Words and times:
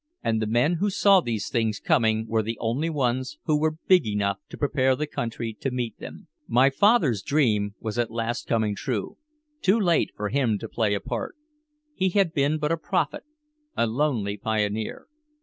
And 0.23 0.41
the 0.41 0.47
men 0.47 0.77
who 0.79 0.89
saw 0.89 1.21
these 1.21 1.47
things 1.47 1.79
coming 1.79 2.25
were 2.27 2.41
the 2.41 2.57
only 2.59 2.89
ones 2.89 3.37
who 3.45 3.59
were 3.59 3.77
big 3.87 4.07
enough 4.07 4.39
to 4.49 4.57
prepare 4.57 4.95
the 4.95 5.05
country 5.05 5.53
to 5.59 5.69
meet 5.69 5.99
them. 5.99 6.27
My 6.47 6.71
father's 6.71 7.21
dream 7.21 7.75
was 7.79 7.99
at 7.99 8.09
last 8.09 8.47
coming 8.47 8.75
true 8.75 9.17
too 9.61 9.79
late 9.79 10.09
for 10.15 10.29
him 10.29 10.57
to 10.57 10.67
play 10.67 10.95
a 10.95 10.99
part. 11.01 11.35
He 11.93 12.09
had 12.09 12.33
been 12.33 12.57
but 12.57 12.71
a 12.71 12.77
prophet, 12.77 13.25
a 13.77 13.85
lonely 13.85 14.37
pioneer. 14.37 15.05